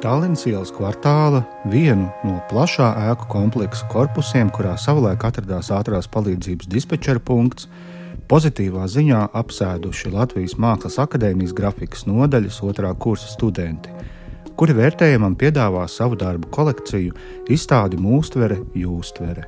Tallinas 0.00 0.46
ielas 0.48 0.70
kvartāla 0.72 1.42
vienu 1.68 2.06
no 2.24 2.38
plašā 2.48 2.86
ēku 3.10 3.26
kompleksa 3.28 3.84
korpusiem, 3.92 4.48
kurā 4.48 4.72
savulaik 4.80 5.26
atradās 5.28 5.68
ātrās 5.76 6.06
palīdzības 6.08 6.70
dispečera 6.72 7.20
punkts, 7.20 7.66
pozitīvā 8.30 8.86
ziņā 8.88 9.26
apsēduši 9.36 10.12
Latvijas 10.14 10.54
Mākslas 10.56 10.96
akadēmijas 11.04 11.52
grafikas 11.58 12.06
nodaļas 12.08 12.62
otrā 12.64 12.94
kursa 12.96 13.28
studenti, 13.28 13.92
kuri 14.56 14.78
vērtējumam 14.78 15.36
piedāvā 15.36 15.84
savu 15.84 16.16
darbu 16.16 16.48
kolekciju, 16.54 17.12
izstādi 17.52 18.00
mūstvere, 18.00 18.56
jūstvere. 18.80 19.44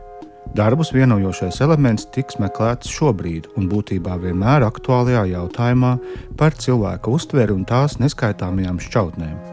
Darbus 0.53 0.93
vienojošais 0.93 1.63
elements 1.65 2.05
tiks 2.13 2.37
meklēts 2.43 2.93
šobrīd 2.93 3.49
un 3.57 3.73
būtībā 3.73 4.19
vienmēr 4.21 4.69
aktuālajā 4.69 5.25
jautājumā 5.33 5.95
par 6.37 6.61
cilvēka 6.61 7.17
uztveri 7.17 7.57
un 7.57 7.65
tās 7.65 7.97
neskaitāmajām 8.05 8.83
šķautnēm. 8.85 9.52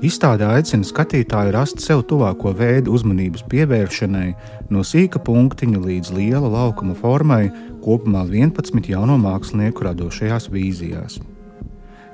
Izstādē 0.00 0.46
aicina 0.48 0.86
skatītāju 0.86 1.52
rast 1.52 1.82
sev 1.84 2.06
tuvāko 2.08 2.54
veidu 2.56 2.94
uzmanības 2.96 3.42
pievēršanai, 3.52 4.30
no 4.72 4.80
sīka 4.80 5.20
punktiņa 5.20 5.80
līdz 5.82 6.12
liela 6.16 6.48
laukuma 6.48 6.94
formai, 6.96 7.50
kopumā 7.84 8.22
11 8.24 8.88
jauno 8.88 9.18
mākslinieku 9.20 9.84
radošajās 9.84 10.48
vīzijās. 10.54 11.18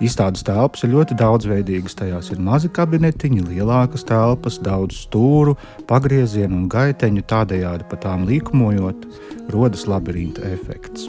Izstādes 0.03 0.43
telpas 0.45 0.83
ir 0.85 0.91
ļoti 0.93 1.15
daudzveidīgas. 1.17 1.95
Tajās 1.97 2.33
ir 2.35 2.43
mazi 2.43 2.69
kabinetiņi, 2.69 3.47
lielākas 3.53 4.05
telpas, 4.09 4.59
daudz 4.61 4.99
stūru, 5.07 5.55
pagriezienu 5.89 6.59
un 6.59 6.67
gaiteņu, 6.73 7.23
tādējādi 7.31 7.87
pa 7.89 8.01
tām 8.03 8.27
līkumojot, 8.29 9.07
rodas 9.55 9.87
labirinta 9.89 10.43
efekts. 10.51 11.07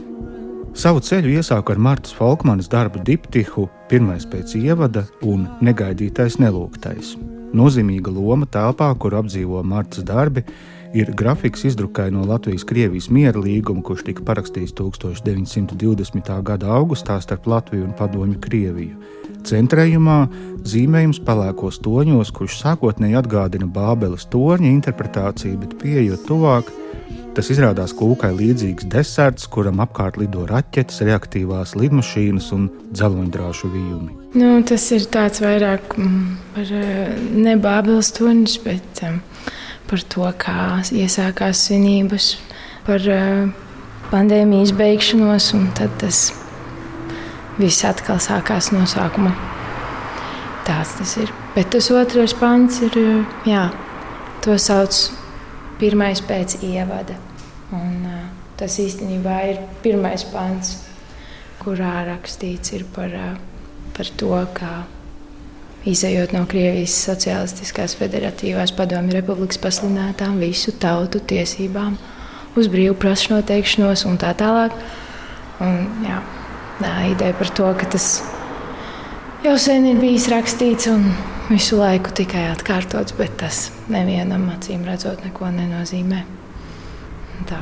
Savu 0.77 0.99
ceļu 1.01 1.31
iesāku 1.39 1.73
ar 1.73 1.79
Martas 1.81 2.11
Falkmanas 2.13 2.67
darbu 2.69 2.99
diptihu, 3.01 3.63
pirmais 3.89 4.27
pēc 4.29 4.51
ievada 4.59 5.01
un 5.25 5.47
negaidītais 5.65 6.35
nelūgtais. 6.37 7.15
Nozīmīga 7.57 8.13
loma 8.13 8.45
telpā, 8.45 8.91
kur 9.01 9.15
apdzīvo 9.17 9.63
Martas 9.65 10.05
darbi, 10.05 10.43
ir 10.93 11.09
grafiks 11.17 11.65
izdrukai 11.71 12.11
no 12.13 12.27
Latvijas-Krievijas 12.29 13.09
miera 13.09 13.41
līguma, 13.41 13.81
kurš 13.81 14.05
tika 14.05 14.27
parakstīts 14.27 14.75
1920. 14.77 16.29
gada 16.45 16.69
augustā 16.77 17.17
starp 17.25 17.49
Latviju 17.49 17.87
un 17.87 17.97
Padomju 17.97 18.37
Krieviju. 18.45 19.01
Centrējumā 19.49 20.19
zīmējums 20.61 21.23
pelēkos 21.25 21.81
toņos, 21.81 22.29
kurš 22.37 22.61
sākotnēji 22.61 23.17
atgādina 23.17 23.65
Bābeles 23.65 24.29
torņa 24.29 24.69
interpretāciju, 24.75 25.57
bet 25.63 25.73
pieejot 25.81 26.29
tuvāk, 26.29 26.69
Tas 27.37 27.51
izrādās 27.53 27.91
kūkai 27.93 28.31
līdzīgs 28.33 28.87
deserts, 28.89 29.43
kuram 29.53 29.77
apkārt 29.83 30.15
lido 30.17 30.47
raķetes, 30.49 31.03
reaktīvās 31.05 31.75
lidmašīnas 31.77 32.47
un 32.55 32.63
dzeloņdrāšu 32.89 33.69
vījumi. 33.69 34.15
Nu, 34.41 34.47
tas 34.65 34.87
ir 34.95 35.05
tāds 35.13 35.43
vairāk 35.43 35.93
mm, 35.99 36.23
par 36.55 36.71
eh, 36.79 37.11
ne 37.37 37.53
Bābeles 37.61 38.09
torņus, 38.17 38.55
bet 38.63 39.03
um, 39.05 39.19
par 39.85 40.01
to, 40.15 40.31
kā 40.41 40.65
iesākās 40.89 41.61
svinības, 41.67 42.31
par 42.89 43.05
uh, 43.05 43.53
pandēmijas 44.09 44.73
beigšanos, 44.81 45.51
un 45.59 45.69
tad 45.77 45.93
tas 46.01 46.31
viss 47.61 47.85
atkal 47.85 48.17
sākās 48.17 48.71
no 48.73 48.87
sākuma. 48.89 49.35
Tāds 50.65 50.97
tas 50.97 51.13
ir. 51.21 51.29
Bet 51.53 51.69
tas 51.77 51.93
otrais 51.93 52.33
pants 52.41 52.81
ir, 52.89 52.97
jā, 53.45 53.67
to 54.41 54.57
sauc 54.57 55.05
pirmais 55.77 56.25
pēc 56.25 56.63
ievada. 56.65 57.26
Un, 57.75 58.05
tas 58.57 58.77
īstenībā 58.79 59.39
ir 59.51 59.57
pirmais 59.83 60.23
pants, 60.31 60.77
kurā 61.59 62.05
rakstīts 62.07 62.77
par, 62.95 63.11
par 63.97 64.11
to, 64.19 64.31
kā 64.55 64.85
izējot 65.87 66.33
no 66.35 66.45
Krievijas 66.49 66.95
Socialistiskās 67.07 67.95
Federatīvās 67.99 68.73
Padomju 68.75 69.15
Republikas 69.17 69.59
pasludinātām 69.61 70.39
visu 70.41 70.73
tautu 70.79 71.19
tiesībām 71.19 71.97
uz 72.57 72.69
brīvu 72.71 72.95
prašnoteikšanos 72.99 74.05
un 74.09 74.17
tā 74.21 74.33
tālāk. 74.37 74.75
Un, 75.63 75.77
jā, 76.05 76.21
tā 76.81 76.95
ideja 77.11 77.35
par 77.37 77.51
to, 77.59 77.69
ka 77.79 77.89
tas 77.97 78.09
jau 79.45 79.55
sen 79.61 79.87
ir 79.91 80.01
bijis 80.01 80.29
rakstīts 80.33 80.89
un 80.91 81.07
visu 81.51 81.79
laiku 81.79 82.15
tikai 82.15 82.47
atkārtots, 82.51 83.15
bet 83.17 83.37
tas 83.43 83.67
nevienam 83.91 84.49
acīm 84.55 84.85
redzot 84.87 85.23
neko 85.25 85.51
nenozīmē. 85.55 86.23
Tā. 87.45 87.59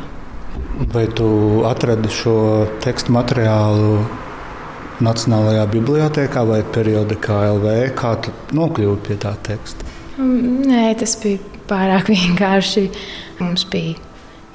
Vai 0.94 1.08
tu 1.12 1.28
atradi 1.68 2.12
šo 2.12 2.38
tekstu 2.84 3.12
materiālu 3.16 4.06
Nacionālajā 5.04 5.66
bibliotekā 5.74 6.46
vai 6.48 6.62
periodikā 6.64 7.42
LV? 7.50 7.72
Kā 8.00 8.14
tu 8.24 8.32
nokļuvi 8.56 9.00
pie 9.04 9.18
tā 9.20 9.34
teksta? 9.44 9.88
Mm, 10.16 10.64
nē, 10.70 10.84
tas 11.00 11.18
bija 11.20 11.42
pārāk 11.68 12.12
vienkārši. 12.16 12.86
Mums 13.42 13.66
bija 13.72 13.98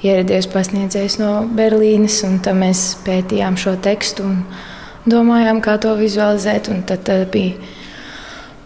ieradies 0.01 0.49
pasniedzējs 0.49 1.19
no 1.21 1.33
Berlīnes, 1.57 2.23
un 2.25 2.39
mēs 2.57 2.85
pētījām 3.05 3.59
šo 3.61 3.75
tekstu 3.85 4.25
un 4.25 4.39
domājām, 5.05 5.61
kā 5.61 5.77
to 5.81 5.93
vizualizēt. 5.99 6.71
Tad, 6.89 7.05
tad 7.05 7.27
bija 7.33 7.59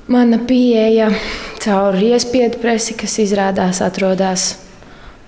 mana 0.08 0.40
pieeja 0.40 1.10
caur 1.60 2.00
iespiedu 2.00 2.62
presi, 2.64 2.96
kas 2.96 3.20
izrādās 3.20 3.84
atrodas 3.84 4.54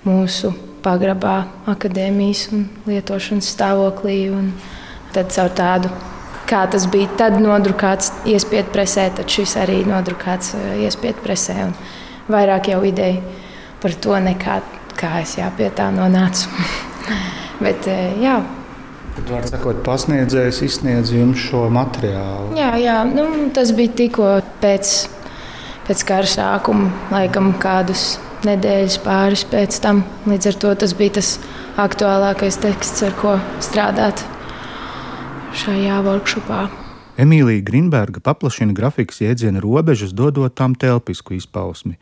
mūsu 0.08 0.54
pagrabā, 0.84 1.42
akadēmijas 1.70 2.48
un 2.54 2.66
lietošanas 2.88 3.48
stāvoklī. 3.54 4.18
Un 4.34 4.52
tad 5.14 5.32
caur 5.34 5.52
tādu, 5.56 5.90
kā 6.48 6.64
tas 6.70 6.86
bija 6.90 7.10
tad 7.20 7.38
nodrukāts 7.42 8.12
iespiedu 8.28 8.72
presē, 8.74 9.08
tad 9.16 9.30
šis 9.32 9.56
arī 9.60 9.82
drukāts 9.86 10.54
uh, 10.56 10.76
iespiedu 10.82 11.24
presē. 11.24 11.68
Un 11.68 11.74
vairāk 12.28 12.72
jau 12.72 12.82
ideja 12.84 13.22
par 13.82 13.94
to, 13.94 14.14
nekā 14.18 14.60
kā 14.98 15.18
es 15.22 15.36
jā, 15.38 15.50
pie 15.56 15.70
tā 15.70 15.90
nonācu. 15.94 16.50
Bet, 17.64 17.86
uh, 17.86 18.22
jā. 18.22 18.38
Tad, 19.18 19.30
var 19.32 19.46
sakot, 19.50 19.82
pasniedzējs 19.86 20.62
izsniedz 20.62 21.12
jums 21.14 21.42
šo 21.48 21.66
materiālu. 21.74 22.54
Jā, 22.58 22.72
jā 22.78 23.00
nu, 23.08 23.26
tas 23.54 23.72
bija 23.74 23.96
tikko 24.04 24.36
pēc, 24.62 24.94
pēc 25.88 26.04
kara 26.06 26.30
sākuma, 26.30 26.92
laikam 27.10 27.50
kādus 27.58 28.12
nedēļas 28.46 28.98
pāris 29.02 29.44
pēc 29.48 29.80
tam. 29.82 30.04
Līdz 30.28 30.50
ar 30.52 30.58
to 30.62 30.74
tas 30.82 30.94
bija 30.98 31.16
tas 31.18 31.36
aktuālākais 31.80 32.60
teksts, 32.62 33.02
ar 33.06 33.16
ko 33.18 33.38
strādāt 33.64 34.22
šajā 35.58 35.98
workshopā. 36.06 36.66
Emīlija 37.18 37.64
Grunberga 37.66 38.22
paplašina 38.22 38.76
grafikas 38.76 39.18
jēdziena 39.24 39.58
robežas, 39.64 40.12
dodot 40.14 40.54
tam 40.54 40.76
telpisku 40.78 41.34
izpausmi. 41.34 41.96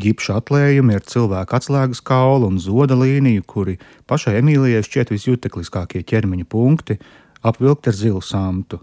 Ģipša 0.00 0.38
atlējumi 0.40 0.96
ir 0.96 1.04
cilvēka 1.04 1.58
atslēgas 1.58 2.00
kaula 2.00 2.48
un 2.48 2.56
zoda 2.56 2.96
līnija, 2.96 3.44
kuri 3.44 3.76
pašai 4.08 4.38
Emīlijai 4.40 4.80
šķiet 4.86 5.12
visjutekliskākie 5.12 6.00
ķermeņa 6.08 6.48
punkti, 6.48 6.96
apvilkti 7.44 7.92
ar 7.92 7.98
zilu 7.98 8.24
samtu. 8.24 8.80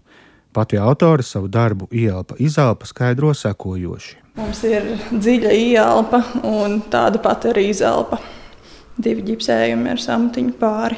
Pati 0.53 0.77
autore 0.77 1.25
savu 1.25 1.49
darbu 1.49 1.89
ielpa 1.89 2.37
izelpa 2.37 2.85
skaidro 2.85 3.33
sekojoši. 3.33 4.28
Mums 4.39 4.61
ir 4.63 4.85
dziļa 5.11 5.49
ieelpa 5.51 6.21
un 6.47 6.77
tāda 6.91 7.19
pati 7.19 7.49
arī 7.51 7.65
izelpa. 7.73 8.21
Divi 8.99 9.25
ģipsējumi 9.27 9.91
ar 9.91 9.99
samtiņu 9.99 10.53
pāri. 10.59 10.95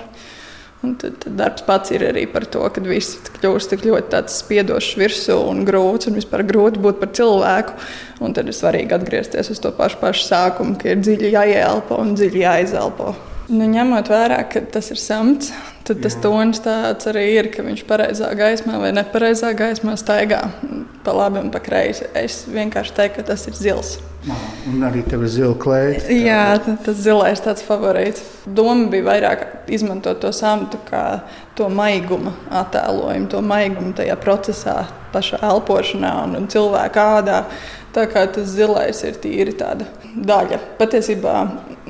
Un 0.81 0.93
tad, 0.97 1.17
tad 1.21 1.35
darbs 1.37 1.65
pats 1.65 1.91
ir 1.93 2.05
arī 2.07 2.27
par 2.29 2.45
to, 2.49 2.61
ka 2.73 2.81
viss 2.85 3.17
kļūst 3.35 3.73
tik 3.73 3.83
ļoti 3.85 4.21
spiedošs 4.33 4.95
virsū 4.97 5.37
un 5.49 5.65
grūts, 5.65 6.09
un 6.09 6.17
vispār 6.17 6.45
grūti 6.45 6.81
būt 6.81 7.01
par 7.01 7.11
cilvēku. 7.17 7.75
Un 8.21 8.37
tad 8.37 8.49
ir 8.49 8.57
svarīgi 8.57 8.97
atgriezties 8.97 9.51
uz 9.53 9.61
to 9.61 9.73
pašu, 9.77 9.99
pašu 10.01 10.25
sākumu, 10.29 10.77
ka 10.81 10.93
ir 10.93 11.01
dziļi 11.01 11.33
jāielpo 11.33 11.97
un 12.01 12.15
dziļi 12.17 12.45
jāizelpo. 12.45 13.13
Nu, 13.51 13.65
ņemot 13.67 14.07
vērā, 14.07 14.37
ka 14.47 14.61
tas 14.71 14.87
ir 14.93 14.99
samts, 15.01 15.49
tad 15.83 15.99
tas 16.05 16.15
tonis 16.23 16.61
tāds 16.63 17.09
arī 17.11 17.25
ir, 17.33 17.49
ka 17.51 17.65
viņš 17.65 17.81
pareizā 17.89 18.29
gaismā 18.37 18.77
vai 18.79 18.93
nepareizā 18.95 19.51
gaismā 19.59 19.97
staigā 19.99 20.45
pa 21.03 21.15
labi 21.17 21.41
un 21.41 21.49
pa 21.51 21.59
kreisi. 21.63 22.07
Es 22.15 22.45
vienkārši 22.47 22.95
teiktu, 22.95 23.19
ka 23.19 23.33
tas 23.33 23.43
ir 23.51 23.57
zils. 23.59 23.97
Un 24.69 24.85
arī 24.87 25.01
tev 25.03 25.25
ir 25.25 25.33
zila 25.33 25.57
klēja. 25.59 25.99
Jā, 26.13 26.45
tas 26.85 26.99
zilais 27.01 27.41
tāds 27.43 27.65
favorīts. 27.65 28.23
Doma 28.45 28.87
bija 28.89 29.05
vairāk 29.05 29.43
izmantot 29.69 30.21
to 30.23 30.31
samtu 30.33 30.79
kā 30.87 31.21
to 31.57 31.67
maiguma 31.69 32.33
attēlojumu, 32.61 33.29
to 33.29 33.41
maigumu 33.45 33.93
tajā 33.97 34.15
procesā, 34.21 34.79
pašā 35.13 35.41
elpošanā 35.45 36.15
un, 36.23 36.39
un 36.39 36.47
cilvēka 36.49 37.05
ādā. 37.19 37.43
Tā 37.91 38.07
kā 38.07 38.23
tas 38.31 38.47
zilais 38.55 39.03
ir 39.03 39.19
tīri 39.21 39.53
tāda 39.59 39.85
daļa. 40.15 40.61
Patiesībā 40.79 41.35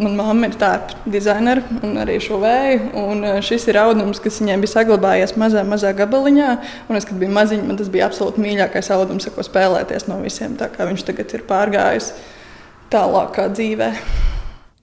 Manā 0.01 0.23
mamma 0.23 0.47
ir 0.47 0.55
tērpa 0.55 1.11
dizainere 1.11 1.61
un 1.83 1.97
arī 1.99 2.15
šuvēja. 2.23 2.77
Eh, 2.95 3.39
šis 3.43 3.67
ir 3.67 3.77
audums, 3.81 4.21
kas 4.23 4.39
viņai 4.39 4.55
bija 4.63 4.71
saglabājies 4.71 5.35
mazā, 5.37 5.65
mazā 5.67 5.91
gabaliņā. 5.97 6.51
Un 6.87 6.97
es, 6.97 7.05
kad 7.05 7.19
biju 7.19 7.33
maziņa, 7.35 7.67
man 7.67 7.77
tas 7.77 7.91
bija 7.91 8.07
absolūti 8.07 8.41
mīļākais 8.41 8.91
audums, 8.95 9.27
ar 9.27 9.35
ko 9.35 9.45
spēlēties 9.45 10.07
no 10.07 10.21
visiem. 10.23 10.55
Tā 10.57 10.71
kā 10.71 10.87
viņš 10.89 11.05
tagad 11.11 11.35
ir 11.35 11.43
pārgājis 11.49 12.13
tālākā 12.93 13.51
dzīvē. 13.51 13.91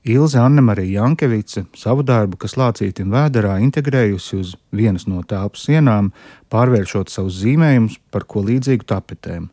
Ilze 0.09 0.39
Annemarija 0.41 1.03
Jankevice 1.03 1.67
savu 1.77 2.01
darbu, 2.07 2.39
kas 2.41 2.55
lācītim 2.57 3.11
vēderā, 3.13 3.59
integrējusi 3.61 4.39
uz 4.39 4.55
vienas 4.73 5.05
no 5.05 5.21
telpas 5.29 5.67
sienām, 5.67 6.09
pārvēršot 6.49 7.13
savus 7.13 7.43
zīmējumus 7.43 7.99
par 8.09 8.25
ko 8.25 8.41
līdzīgu 8.47 8.89
tapetēm. 8.89 9.51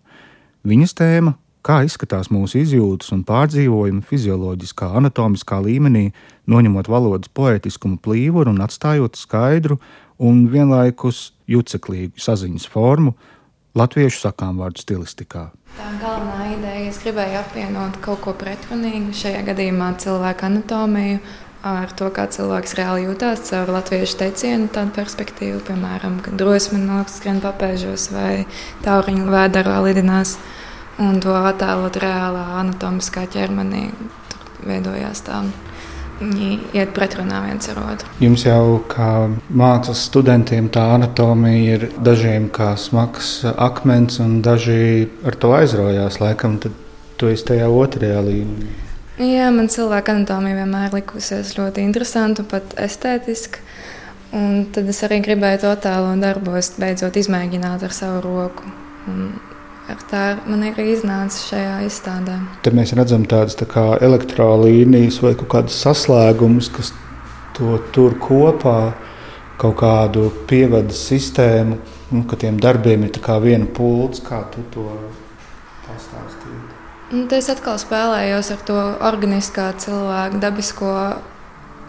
Viņas 0.63 0.95
tēma 0.95 1.33
kā 1.65 1.81
izskatās 1.83 2.31
mūsu 2.31 2.61
izjūtas 2.61 3.11
un 3.11 3.25
pārdzīvojumi 3.27 4.05
fizioloģiskā, 4.07 4.93
anatomiskā 5.01 5.59
līmenī, 5.65 6.05
noņemot 6.47 6.87
valodas 6.93 7.31
poetiskumu 7.35 7.99
plīvuru 7.99 8.55
un 8.55 8.63
atstājot 8.63 9.19
skaidru 9.19 9.81
un 10.23 10.45
vienlaikus 10.53 11.33
juceklīgu 11.51 12.21
saziņas 12.21 12.69
formu 12.71 13.17
latviešu 13.75 14.25
sakām 14.27 14.59
vārdu 14.61 14.83
stilistikā. 14.83 15.49
Tā 15.75 15.87
galvenā 15.99 16.53
ideja, 16.53 16.89
es 16.89 17.01
gribēju 17.03 17.39
apvienot 17.41 17.99
kaut 18.03 18.21
ko 18.23 18.33
pretrunīgu, 18.39 19.11
šajā 19.15 19.41
gadījumā 19.49 19.89
cilvēku 19.99 20.47
anatomiju, 20.47 21.19
ar 21.65 21.91
to, 21.97 22.07
kā 22.13 22.27
cilvēks 22.31 22.75
reāli 22.77 23.07
jūtas 23.07 23.43
caur 23.49 23.73
latviešu 23.75 24.19
teicienu, 24.21 24.69
tādu 24.71 24.93
perspektīvu, 24.95 25.59
piemēram, 25.67 26.19
kad 26.23 26.37
drosme 26.39 26.79
nokrien 26.79 27.41
papēžos 27.43 28.11
vai 28.13 28.45
tauriņu 28.85 29.27
vēdā 29.33 29.65
lidinās, 29.83 30.37
un 31.01 31.19
to 31.23 31.35
attēlot 31.35 31.99
reālā 31.99 32.45
anatomiskā 32.61 33.25
ķermenī. 33.33 33.89
Tur 34.31 34.67
veidojās 34.69 35.25
tā. 35.25 35.41
Viņi 36.19 36.49
iet 36.77 36.93
pretrunā 36.95 37.41
viens 37.43 37.67
ar 37.71 37.81
otru. 37.81 38.09
Jums 38.23 38.45
jau 38.45 38.77
kā 38.91 39.09
mākslas 39.51 40.05
studentiem 40.07 40.69
tā 40.71 40.85
anatomija 40.95 41.75
ir 41.75 41.89
dažiem 41.99 42.47
kā 42.55 42.71
smags 42.79 43.41
akmens, 43.51 44.21
un 44.23 44.39
daži 44.45 45.09
ar 45.27 45.35
to 45.35 45.51
aizraujās. 45.57 46.21
Laikam, 46.23 46.55
tad 46.63 46.77
tu 47.19 47.31
esi 47.31 47.47
tajā 47.51 47.67
otrajā 47.71 48.23
līmenī. 48.23 48.71
Jā, 49.15 49.47
man 49.55 49.69
cilvēka 49.71 50.11
anatomija 50.11 50.61
vienmēr 50.61 50.95
likusies 50.95 51.53
ļoti 51.55 51.83
interesanta 51.87 52.43
pat 52.47 52.75
estētiska. 52.83 53.63
Un 54.35 54.65
tad 54.75 54.89
es 54.91 54.99
arī 55.07 55.21
gribēju 55.23 55.61
to 55.63 55.71
tēlu 55.85 56.09
un 56.15 56.23
darbos 56.23 56.73
beidzot 56.79 57.15
izmēģināt 57.19 57.85
ar 57.87 57.95
savu 57.95 58.23
roku. 58.25 58.71
Un 59.07 59.29
tā 60.09 60.21
man 60.49 60.63
ir 60.65 60.79
iznācis 60.81 61.49
šajā 61.51 61.75
izstādē. 61.85 62.37
Te 62.65 62.73
mēs 62.73 62.93
redzam 62.97 63.25
tādas 63.29 63.57
tā 63.59 63.67
elektrolīnijas 64.01 65.21
vai 65.23 65.35
kaut 65.37 65.51
kādas 65.53 65.77
saslēgumus, 65.85 66.71
kas 66.73 66.93
to 67.57 67.77
tur 67.95 68.17
kopā, 68.21 68.95
kaut 69.61 69.77
kādu 69.79 70.29
pievades 70.49 70.99
sistēmu, 71.09 71.77
nu, 72.11 72.23
ka 72.29 72.39
tiem 72.39 72.57
darbiem 72.61 73.05
ir 73.07 73.21
viena 73.41 73.65
pults, 73.65 74.21
kā 74.25 74.43
tu 74.51 74.65
to 74.73 74.89
pastāstīji. 75.85 76.61
Nu, 77.13 77.27
es 77.29 77.49
atkal 77.53 77.77
spēlējos 77.79 78.51
ar 78.51 78.61
to 78.65 78.77
organiskā 79.05 79.71
cilvēka 79.77 80.41
dabisko 80.41 80.91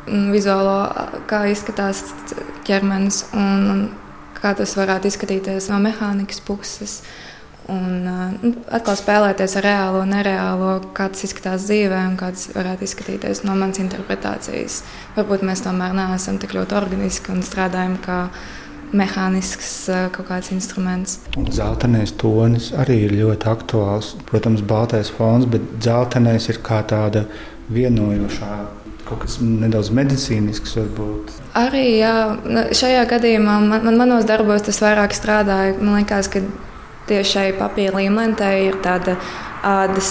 mm, 0.06 0.26
vizuālo, 0.34 0.80
kā 1.26 1.46
izskatās 1.48 2.04
ķermenis 2.68 3.24
un, 3.32 3.70
un 3.72 3.80
kā 4.36 4.52
tas 4.58 4.76
varētu 4.76 5.08
izskatīties 5.10 5.70
no 5.72 5.80
mehānikas 5.82 6.42
puses. 6.44 7.00
Un 7.72 8.04
uh, 8.06 8.50
atkal 8.76 8.94
spēlēties 8.98 9.56
ar 9.58 9.64
reālo 9.66 10.02
un 10.04 10.12
nereālo, 10.14 10.76
kā 10.94 11.08
tas 11.10 11.24
izskatās 11.26 11.64
dzīvē 11.66 12.02
un 12.12 12.14
kā 12.20 12.30
tas 12.34 12.50
varētu 12.54 12.86
izskatīties 12.86 13.42
no 13.46 13.56
manas 13.58 13.80
interpretācijas. 13.82 14.84
Varbūt 15.16 15.42
mēs 15.48 15.64
tomēr 15.64 15.96
neesam 15.96 16.38
tik 16.38 16.54
ļoti 16.54 16.78
organiski 16.78 17.34
un 17.34 17.42
strādājam 17.46 17.98
kā 18.04 18.20
mehānisks 18.94 19.70
eh, 19.90 20.06
kaut 20.14 20.28
kāds 20.30 20.52
instruments. 20.54 21.18
Zeltenais 21.54 22.14
tonis 22.20 22.70
arī 22.76 23.00
ir 23.06 23.16
ļoti 23.16 23.50
aktuāls. 23.50 24.14
Protams, 24.28 24.62
baltais 24.66 25.10
fons, 25.12 25.46
bet 25.50 25.64
zeltenais 25.82 26.48
ir 26.52 26.60
kā 26.66 26.82
tāda 26.86 27.26
vienojošā. 27.72 28.52
Kaut 29.06 29.22
kas 29.22 29.36
nedaudz 29.38 29.92
medicīnisks, 29.94 30.72
varbūt. 30.80 31.34
Arī 31.58 31.84
jā, 32.00 32.14
nu, 32.42 32.64
šajā 32.74 33.04
gadījumā 33.10 33.58
man, 33.62 33.84
man 33.86 34.00
manos 34.00 34.26
darbos 34.26 34.66
tas 34.66 34.80
vairāk 34.82 35.14
strādāja. 35.14 35.76
Man 35.78 36.00
liekas, 36.00 36.30
ka 36.32 36.42
tieši 37.08 37.32
šai 37.32 37.50
papīra 37.58 38.00
līmenī 38.00 38.50
ir 38.68 38.80
tāda 38.84 39.16
ādas 39.66 40.10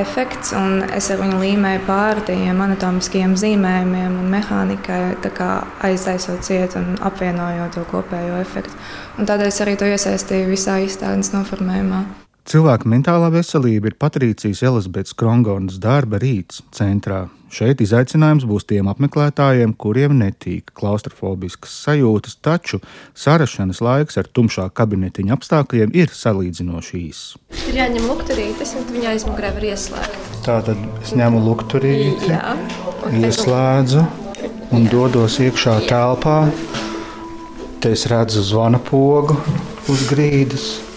efekts, 0.00 0.52
un 0.58 0.82
es 0.94 1.10
ar 1.12 1.20
viņu 1.22 1.40
līmēju 1.42 1.82
pāri 1.86 2.24
tiem 2.32 2.62
anatomiskiem 2.64 3.36
zīmējumiem 3.38 4.16
un 4.22 4.30
mehānikai, 4.32 5.02
aizaisot 5.86 6.46
cietu 6.46 6.82
un 6.82 6.96
apvienojot 7.10 7.76
to 7.78 7.84
kopējo 7.92 8.40
efektu. 8.42 8.74
Un 9.18 9.28
tādēļ 9.28 9.52
es 9.52 9.60
arī 9.64 9.76
to 9.78 9.90
iesaistīju 9.90 10.50
visā 10.54 10.80
izstādes 10.86 11.34
noformējumā. 11.36 12.27
Cilvēka 12.48 12.88
mentālā 12.88 13.26
veselība 13.28 13.90
ir 13.90 13.96
Patrīcijas 14.00 14.62
Elizabetes 14.64 15.12
Krongonas 15.20 15.74
darba 15.84 16.16
rīts 16.22 16.62
centrā. 16.72 17.26
Šeit 17.52 17.82
izaicinājums 17.84 18.46
būs 18.48 18.64
tiem 18.70 18.88
apmeklētājiem, 18.88 19.74
kuriem 19.76 20.14
netīk 20.16 20.72
klaustrofobiskas 20.78 21.74
sajūtas, 21.84 22.38
taču 22.40 22.80
sarašanas 23.12 23.82
laiks 23.84 24.16
ar 24.16 24.32
tumšā 24.32 24.64
kabinetiņa 24.80 25.36
apstākļiem 25.36 25.92
ir 25.92 26.08
salīdzinoši 26.16 27.02
īss. 27.02 27.36
Ir 27.68 27.82
jāņem 27.82 28.08
lukturītes, 28.08 28.72
un 28.80 28.88
viņa 28.96 29.12
aizmugurē 29.12 29.52
var 29.58 29.68
ieslēgt. 29.68 30.18
Tā 30.48 30.58
tad 30.70 30.88
es 31.04 31.12
ņemu 31.20 31.44
lukturīti, 31.50 32.32
ieslēdzu 33.28 34.08
un 34.72 34.88
dodos 34.88 35.36
iekšā 35.44 35.82
telpā. 35.92 36.40
Te 37.84 37.92
es 37.92 38.08
redzu 38.08 38.40
zvana 38.40 38.80
pogu 38.80 39.36
uz 39.92 40.08
grīdas 40.08 40.87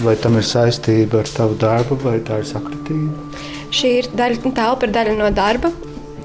Vai 0.00 0.14
tam 0.16 0.38
ir 0.40 0.46
saistība 0.48 1.20
ar 1.20 1.28
tavu 1.28 1.56
darbu, 1.60 1.98
vai 2.00 2.16
tā 2.24 2.38
ir 2.40 2.46
sakritība? 2.48 3.44
Šī 3.74 3.90
ir 3.98 4.08
daļa, 4.16 4.52
telpa 4.56 4.88
ir 4.88 4.94
daļa 4.94 5.16
no 5.18 5.28
darba. 5.34 5.70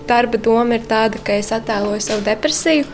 Darba 0.08 0.40
doma 0.40 0.78
ir 0.78 0.86
tāda, 0.88 1.20
ka 1.26 1.36
es 1.36 1.52
attēloju 1.52 2.04
savu 2.06 2.24
depresiju 2.24 2.86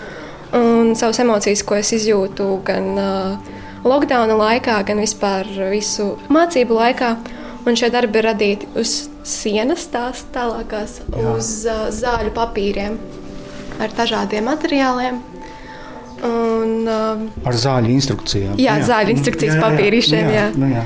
un 0.58 0.96
savas 1.00 1.20
emocijas, 1.24 1.64
ko 1.68 1.78
es 1.78 1.92
izjūtu 1.96 2.48
gan 2.68 2.90
uh, 2.98 3.52
lockdowna 3.86 4.36
laikā, 4.40 4.80
gan 4.88 5.04
vispār 5.04 5.48
visu 5.72 6.16
mācību 6.34 6.80
laikā. 6.80 7.14
Un 7.62 7.78
šie 7.78 7.92
darbi 7.94 8.18
ir 8.18 8.26
radīti 8.26 8.72
uz 8.82 8.96
sienas, 9.28 9.86
tās 9.94 10.24
tālākās, 10.34 11.04
Jā. 11.14 11.36
uz 11.36 11.52
uh, 11.70 11.84
zāļu 11.94 12.34
papīriem 12.34 12.98
ar 13.82 13.94
dažādiem 13.98 14.50
materiāliem. 14.50 15.22
Un, 16.28 16.74
um, 16.86 17.28
Ar 17.50 17.58
zāļu 17.58 17.92
instrukcijām. 17.96 18.58
Jā, 18.62 18.78
jā. 18.78 18.88
zāļu 18.92 19.16
instrukcijas 19.16 19.58
papīrīšiem. 19.62 20.28
Jā, 20.30 20.34
jā. 20.38 20.48
Nu, 20.62 20.70
jā. 20.70 20.84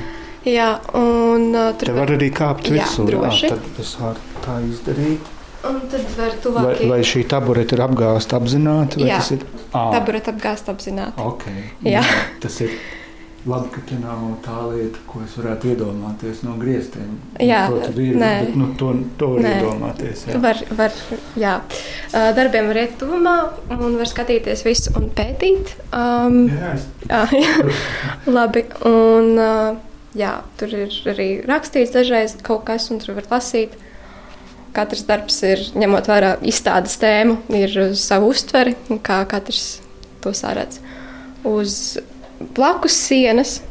jā, 0.47 0.67
un 0.99 1.47
uh, 1.51 1.71
tur 1.79 1.91
var 1.97 2.13
arī 2.15 2.29
kāpt 2.35 2.69
virsū. 2.71 3.07
Jā. 3.11 3.31
Jā, 3.35 3.55
tad 3.55 3.81
es 3.83 3.95
varu 3.99 4.43
tā 4.45 4.59
izdarīt. 4.69 5.31
Un 5.65 5.79
tad 5.89 6.11
var 6.15 6.35
tuvāk. 6.43 6.67
Vai, 6.67 6.89
vai 6.93 6.99
šī 7.07 7.23
tabureta 7.29 7.75
ir 7.75 7.81
apgāzta 7.87 8.37
apzināti? 8.39 9.01
Jā, 9.03 9.17
tas 9.19 9.33
ir 9.33 9.45
tabureta 9.73 10.31
apgāzta 10.35 10.75
apzināti. 10.75 11.25
Okay. 11.33 11.65
Jā. 11.81 12.03
jā, 12.05 12.21
tas 12.43 12.59
ir. 12.63 12.75
Labi, 13.45 13.69
ka 13.75 13.81
tā 13.85 13.95
nav 14.01 14.21
tā 14.41 14.55
lieta, 14.71 15.01
ko 15.05 15.19
es 15.21 15.35
varētu 15.37 15.67
iedomāties 15.69 16.39
no 16.41 16.55
grieztiem. 16.57 17.11
Jā, 17.37 17.67
ir, 17.93 18.15
nē, 18.17 18.29
bet, 18.41 18.55
nu, 18.57 18.71
to, 18.79 18.87
to 19.21 19.27
var 19.35 19.43
nē. 19.45 19.51
iedomāties. 19.59 20.23
Jā. 20.31 20.39
Var, 20.41 20.61
var, 20.79 20.95
jā. 21.37 21.51
Darbiem 22.39 22.71
var 22.71 22.79
iet 22.81 22.95
tuvumā 22.97 23.35
un 23.75 23.99
var 23.99 24.09
skatīties 24.09 24.65
visu 24.65 24.95
un 24.97 25.11
pētīt. 25.13 25.75
Um, 25.93 26.39
jā, 26.49 26.71
es... 26.73 26.87
jā. 27.45 27.51
Labi, 28.33 28.65
un 28.89 29.37
jā, 30.17 30.33
tur 30.57 30.73
ir 30.79 30.97
arī 31.13 31.29
rakstīts 31.45 31.93
dažreiz 31.93 32.33
kaut 32.41 32.65
kas, 32.65 32.89
un 32.89 33.03
tur 33.03 33.13
var 33.19 33.29
lasīt. 33.35 33.77
Katrs 34.73 35.05
darbs 35.05 35.37
ir, 35.45 35.61
ņemot 35.77 36.09
vērā 36.09 36.33
izstādes 36.49 36.97
tēmu, 36.99 37.37
ir 37.61 37.77
savu 37.93 38.33
uztveri, 38.33 38.73
kā 39.05 39.21
katrs 39.29 39.77
to 40.25 40.33
sāredz. 40.33 40.81
Uz 41.45 41.77
blakus 42.55 42.97
sienas. 43.07 43.61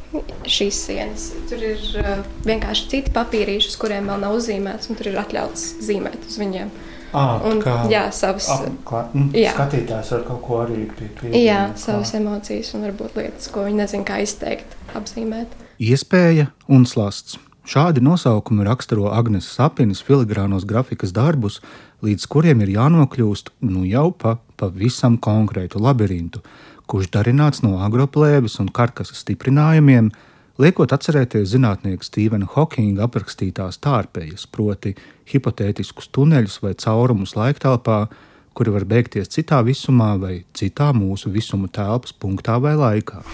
Šīs 0.47 0.79
sienas. 0.87 1.29
Tur 1.51 1.63
ir 1.67 1.81
uh, 1.99 2.21
vienkārši 2.47 2.91
citi 2.93 3.13
papīrīši, 3.15 3.73
uz 3.73 3.79
kuriem 3.81 4.11
vēl 4.13 4.21
nav 4.23 4.37
uzzīmēts, 4.39 4.91
un 4.91 4.99
tur 4.99 5.11
ir 5.11 5.19
atļauts 5.25 5.65
zīmēt 5.83 6.29
uz 6.29 6.37
viņiem. 6.39 6.71
À, 7.15 7.39
un, 7.47 7.61
kā, 7.63 7.77
jā, 7.91 8.09
savas 8.15 8.49
mm, 8.51 9.29
jā. 9.39 9.53
skatītājs 9.55 10.09
var 10.17 10.23
kaut 10.27 10.41
ko 10.43 10.57
arī 10.65 10.81
pieņemt. 10.91 11.37
Jā, 11.39 11.61
savas 11.79 12.11
klāt. 12.11 12.21
emocijas 12.21 12.73
un 12.75 12.87
varbūt 12.89 13.19
lietas, 13.21 13.51
ko 13.55 13.67
viņi 13.69 13.79
nezina, 13.85 14.07
kā 14.09 14.19
izteikt, 14.25 14.75
apzīmēt. 14.99 15.55
Iespēja 15.83 16.49
un 16.75 16.87
slasts. 16.91 17.39
Šādi 17.71 18.03
nosaukumi 18.05 18.67
raksturo 18.67 19.09
Agnēs 19.15 19.47
Sapinas 19.55 20.03
filigrānos 20.05 20.67
grafikas 20.69 21.15
darbus, 21.17 21.61
līdz 22.05 22.27
kuriem 22.29 22.61
ir 22.67 22.75
jānokļūst 22.75 23.55
nu 23.71 23.87
jau 23.89 24.11
pa 24.11 24.35
pavisam 24.61 25.17
konkrētu 25.17 25.81
labirintu, 25.81 26.43
kurš 26.91 27.11
darināts 27.15 27.63
no 27.65 27.79
agroplēves 27.85 28.59
un 28.63 28.69
karkasas 28.75 29.23
stiprinājumiem, 29.25 30.11
liekot 30.61 30.93
atcerēties 30.95 31.51
zinātnieka 31.55 32.07
Stīvena 32.07 32.49
Hokinga 32.55 33.07
aprakstītās 33.09 33.81
tārpējas, 33.85 34.47
proti, 34.53 34.95
hipotētiskus 35.31 36.11
tuneļus 36.15 36.61
vai 36.63 36.75
caurumus 36.79 37.35
laiktelpā, 37.39 38.05
kuri 38.55 38.75
var 38.75 38.87
beigties 38.87 39.33
citā 39.35 39.61
visumā 39.67 40.15
vai 40.21 40.35
citā 40.55 40.93
mūsu 40.95 41.33
visuma 41.35 41.71
telpas 41.73 42.15
punktā 42.15 42.61
vai 42.63 42.77
laikā. 42.79 43.25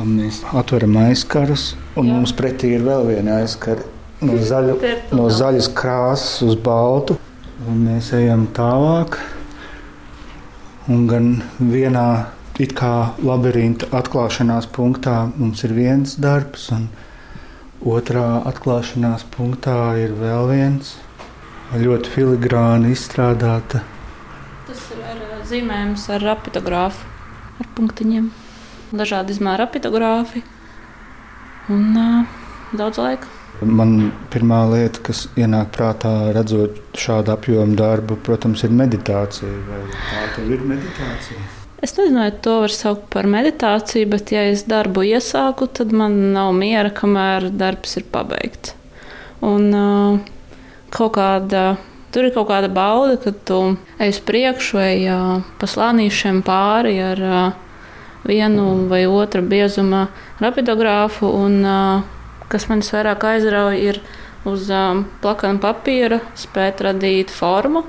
Un 0.00 0.16
mēs 0.18 0.40
atveram 0.50 0.96
aizkarus, 1.04 1.74
un 1.94 2.08
Jā. 2.08 2.16
mums 2.16 2.32
pretī 2.34 2.72
ir 2.74 2.82
vēl 2.82 3.04
viena 3.12 3.38
aizkara 3.44 3.84
no, 4.26 4.34
zaļu, 4.42 4.74
no 5.14 5.28
zaļas 5.30 5.70
krāsas 5.76 6.42
uz 6.42 6.58
baltu. 6.58 7.18
Un 7.70 7.84
mēs 7.86 8.10
ejam 8.16 8.48
tālāk, 8.56 9.20
un 10.90 11.06
gan 11.08 11.28
vienā 11.60 12.08
it 12.62 12.74
kā 12.78 13.14
labirinta 13.22 13.88
atklāšanās 13.98 14.68
punktā 14.74 15.24
mums 15.34 15.64
ir 15.66 15.74
viens 15.74 16.14
darbs, 16.20 16.70
un 16.74 16.88
Otrā 17.84 18.40
atklāšanās 18.48 19.26
punktā 19.34 19.76
ir 20.00 20.14
vēl 20.16 20.46
viens 20.48 20.94
ļoti 21.76 22.12
filigrāni 22.14 22.94
izstrādāta. 22.94 23.82
Tas 24.64 24.86
ir 24.94 25.02
ar 25.04 25.18
zīmējums 25.44 26.06
ar 26.14 26.24
rapidogrāfu, 26.24 27.04
ar 27.60 27.68
punktiņiem. 27.76 28.30
Dažādi 28.96 29.34
izmēra 29.36 29.66
rapidogrāfi 29.66 30.40
un 31.74 31.98
uh, 31.98 32.38
daudz 32.72 33.02
laika. 33.02 33.28
Man 33.60 34.14
pirmā 34.32 34.62
lieta, 34.70 35.02
kas 35.04 35.26
ienāk 35.36 35.74
prātā, 35.76 36.14
redzot 36.32 36.80
šādu 36.96 37.34
apjomu 37.34 37.76
darbu, 37.76 38.16
protams, 38.24 38.64
ir 38.64 38.72
meditācija. 38.72 39.52
Vai 39.68 39.84
tā 40.38 40.48
ir 40.48 40.64
meditācija? 40.72 41.63
Es 41.84 41.92
nezinu, 41.98 42.22
vai 42.22 42.30
to 42.32 42.52
var 42.62 42.72
saukt 42.72 43.10
par 43.12 43.26
meditāciju, 43.28 44.06
bet, 44.08 44.30
ja 44.32 44.46
es 44.48 44.62
darbu 44.64 45.02
iesāku, 45.04 45.66
tad 45.68 45.90
man 45.92 46.14
nav 46.32 46.54
miera, 46.56 46.88
kamēr 46.88 47.50
darbs 47.52 47.98
ir 48.00 48.06
pabeigts. 48.14 48.72
Un 49.44 49.66
uh, 49.76 50.14
kaut 50.94 51.12
kāda, 51.18 51.74
tur 52.14 52.30
ir 52.30 52.32
kaut 52.32 52.48
kāda 52.48 52.70
bauda, 52.72 53.18
kad 53.20 53.42
tu 53.44 53.58
ej 54.00 54.14
uz 54.14 54.22
priekšu, 54.24 54.80
ej 54.80 55.04
uh, 55.12 55.44
pa 55.60 55.68
slānīšiem 55.68 56.40
pāri 56.48 56.96
ar 57.04 57.20
uh, 57.20 57.44
vienu 58.24 58.88
vai 58.88 59.04
otru 59.04 59.44
biezuma 59.44 60.06
rapidogrāfu. 60.40 61.28
Un, 61.36 61.60
uh, 61.68 62.40
kas 62.48 62.64
man 62.72 62.80
vairāk 62.80 63.28
aizrauja, 63.34 63.92
ir 63.92 64.00
uz 64.48 64.72
um, 64.72 65.04
plakana 65.20 65.60
papīra 65.60 66.24
spēt 66.32 66.80
radīt 66.88 67.28
formu, 67.28 67.84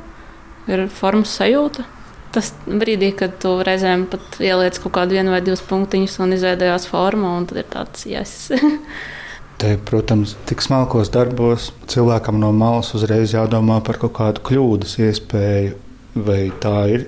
ir 0.67 0.89
formas 0.91 1.39
sajūta. 1.39 1.94
Tas 2.35 2.51
brīdī, 2.67 3.13
kad 3.15 3.37
tu 3.39 3.53
reizēm 3.63 4.07
pat 4.11 4.39
ieliec 4.43 4.77
kaut 4.83 4.97
kādu 4.97 5.15
vienu 5.15 5.31
vai 5.31 5.39
divus 5.45 5.63
punktiņus 5.69 6.17
un 6.25 6.35
izveidojās 6.35 6.87
forma, 6.91 7.37
un 7.39 7.47
tad 7.47 7.61
ir 7.61 7.69
tāds 7.71 8.07
jāsas. 8.09 8.59
Te, 9.61 9.77
protams, 9.87 10.33
tik 10.49 10.59
smalkos 10.59 11.07
darbos 11.15 11.69
cilvēkam 11.87 12.41
no 12.41 12.49
malas 12.51 12.91
uzreiz 12.97 13.31
jādomā 13.31 13.79
par 13.87 14.01
kaut 14.01 14.17
kādu 14.17 14.43
kļūdas 14.49 14.97
iespēju. 15.07 15.77
Vai 16.15 16.41
tā 16.63 16.75
ir 16.91 17.05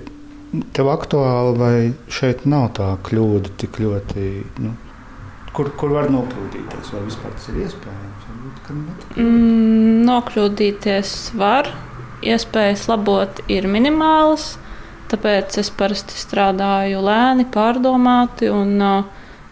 tev 0.76 0.88
aktuāla, 0.92 1.52
vai 1.56 1.76
šeit 2.12 2.44
nav 2.48 2.70
tā 2.76 2.88
kļūda 3.04 3.52
tik 3.60 3.78
ļoti 3.80 4.24
nu, 4.64 4.72
kur, 5.56 5.70
kur 5.80 5.92
var 5.96 6.08
nokļūdīties, 6.12 6.92
vai 6.94 7.02
vispār 7.06 7.34
tas 7.34 7.48
ir 7.50 7.60
iespējams? 7.64 8.26
Mm, 9.16 10.04
nokļūdīties 10.08 11.14
var, 11.40 11.70
iespējas 12.24 12.86
labot 12.90 13.42
ir 13.50 13.68
minimālas. 13.70 14.56
Tāpēc 15.08 15.56
es 15.62 15.70
parasti 15.72 16.18
strādāju 16.20 17.00
lēni, 17.00 17.46
pārdomāti 17.48 18.50
un 18.52 18.76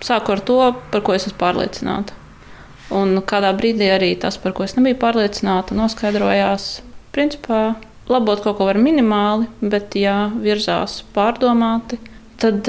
sāku 0.04 0.34
ar 0.34 0.42
to, 0.44 0.58
par 0.92 1.04
ko 1.06 1.14
es 1.16 1.24
esmu 1.28 1.38
pārliecināta. 1.40 2.16
Un 2.96 3.18
kādā 3.26 3.50
brīdī 3.56 3.88
arī 3.90 4.12
tas, 4.20 4.36
par 4.38 4.54
ko 4.54 4.66
es 4.66 4.76
nebiju 4.76 4.98
pārliecināta, 5.00 5.74
noskaidrojās. 5.74 6.68
Principā 7.16 7.62
labot 8.12 8.42
kaut 8.44 8.58
ko 8.58 8.68
var 8.68 8.78
minimāli, 8.78 9.48
bet, 9.62 9.96
ja 9.98 10.28
virzās 10.36 11.00
pārdomāti, 11.16 11.98
tad, 12.42 12.68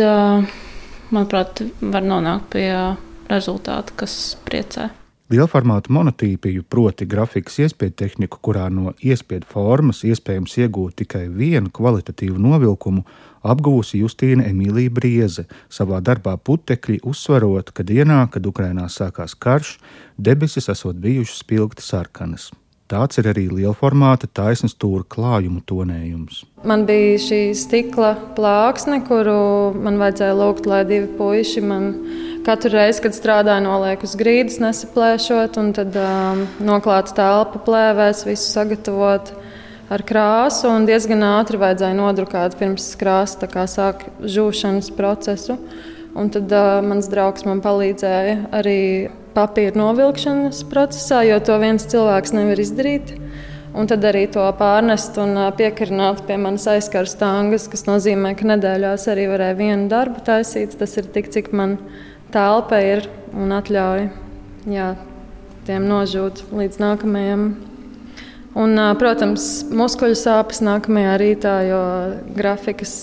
manuprāt, 1.11 1.61
var 1.81 2.07
nonākt 2.07 2.49
pie 2.55 2.71
rezultāti, 3.27 3.99
kas 3.99 4.15
priecē. 4.47 4.89
Lielformāta 5.27 5.91
monotīpiju, 5.91 6.63
proti, 6.71 7.03
grafikas 7.03 7.57
iespēju 7.65 7.91
tehniku, 7.99 8.37
kurā 8.47 8.69
no 8.71 8.93
iespēju 9.03 9.43
formas 9.51 10.05
iespējams 10.07 10.53
iegūt 10.61 11.01
tikai 11.01 11.25
vienu 11.27 11.67
kvalitatīvu 11.67 12.39
novilkumu, 12.39 13.03
apgūsi 13.43 13.99
Justīna 13.99 14.45
Emīlija 14.47 14.93
Brieze 14.95 15.43
savā 15.67 15.99
darbā 15.99 16.37
Putekļi, 16.39 17.01
uzsverot, 17.11 17.73
ka 17.75 17.83
dienā, 17.83 18.21
kad 18.31 18.47
Ukrainā 18.47 18.87
sākās 18.87 19.35
karš, 19.35 19.73
debesis 20.15 20.71
esot 20.71 20.95
bijušas 21.03 21.43
spilgti 21.43 21.83
sarkanas. 21.83 22.47
Tāds 22.87 23.19
ir 23.19 23.27
arī 23.27 23.49
lielformāta 23.51 24.29
taisnas 24.31 24.71
stūra 24.71 25.03
klājuma 25.11 25.59
tonējums. 25.67 26.45
Man 26.67 26.85
bija 26.87 27.17
šī 27.19 27.39
stikla 27.59 28.13
plāksne, 28.37 29.01
kuru 29.07 29.73
man 29.75 29.99
vajadzēja 29.99 30.37
lūgt, 30.39 30.69
lai 30.71 30.85
divi 30.87 31.09
puiši 31.17 31.63
man 31.67 31.89
katru 32.47 32.71
reizi, 32.77 33.03
kad 33.03 33.17
strādāju, 33.17 33.65
nolieku 33.65 34.07
uz 34.07 34.15
grīdas, 34.15 34.61
nesaplēšot, 34.63 35.59
un 35.59 35.73
tad 35.75 35.99
um, 35.99 36.45
noklātu 36.63 37.17
telpu 37.17 37.59
plēvēs, 37.67 38.23
visu 38.29 38.47
sagatavot 38.53 39.33
ar 39.91 40.03
krāsu. 40.07 40.71
Diezgan 40.87 41.27
ātri 41.27 41.59
vajadzēja 41.59 41.99
nodrukāt 41.99 42.55
pirms 42.59 42.87
krāsa 42.99 43.67
sāk 43.67 44.07
žūšanas 44.23 44.93
procesu. 44.95 45.59
Un 46.17 46.31
tad 46.33 46.55
uh, 46.55 46.79
mans 46.87 47.11
draugs 47.11 47.43
man 47.45 47.59
palīdzēja 47.61 48.47
arī 48.55 48.79
papīra 49.37 49.77
novilkšanas 49.77 50.63
procesā, 50.71 51.21
jo 51.27 51.37
to 51.45 51.59
viens 51.61 51.85
cilvēks 51.89 52.33
nevar 52.33 52.61
izdarīt. 52.61 53.13
Un 53.77 53.85
tad 53.85 54.01
arī 54.09 54.23
to 54.33 54.41
pārnest 54.57 55.19
un 55.21 55.37
piekarināt 55.57 56.23
pie 56.25 56.39
manas 56.41 56.65
aizkaras 56.71 57.13
tangas, 57.19 57.67
kas 57.69 57.85
nozīmē, 57.85 58.33
ka 58.39 58.47
nedēļās 58.49 59.05
arī 59.11 59.27
varēja 59.29 59.57
vienu 59.59 59.85
darbu 59.91 60.23
taisīt. 60.25 60.73
Tas 60.79 60.95
ir 60.97 61.11
tik, 61.13 61.29
cik 61.35 61.51
man 61.53 61.77
telpa 62.33 62.79
ir 62.81 63.05
un 63.37 63.53
atļauj 63.53 64.07
jā, 64.73 64.87
tiem 65.67 65.85
nožūt 65.91 66.47
līdz 66.57 66.81
nākamajam. 66.81 67.45
Un, 68.57 68.79
protams, 68.97 69.67
muskuļu 69.69 70.17
sāpes 70.17 70.63
nākamajā 70.65 71.13
rītā, 71.21 71.53
jo 71.67 71.81
grafikas 72.39 72.95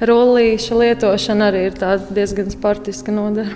rullīša 0.00 0.78
lietošana 0.80 1.50
arī 1.50 1.66
ir 1.68 1.76
diezgan 2.16 2.48
sportiska 2.54 3.12
nodarbe. 3.12 3.52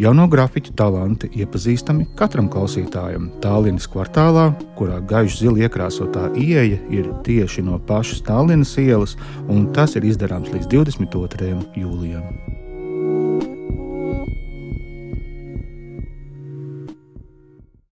Jauno 0.00 0.24
grafiķu 0.32 0.72
talanti 0.80 1.28
iepazīstami 1.42 2.06
katram 2.16 2.46
klausītājam. 2.48 3.26
Tālīnas 3.44 3.84
kvartālā, 3.92 4.46
kurā 4.78 4.96
gaiši 5.10 5.42
zila 5.42 5.66
iekrāsotā 5.66 6.30
ieeja 6.40 6.78
ir 6.88 7.10
tieši 7.26 7.66
no 7.66 7.76
pašas 7.90 8.24
Tālīnas 8.24 8.72
ielas, 8.80 9.18
un 9.52 9.68
tas 9.76 9.98
ir 10.00 10.08
izdarāms 10.08 10.48
līdz 10.54 10.72
22. 10.72 11.52
jūlijam. 11.84 12.59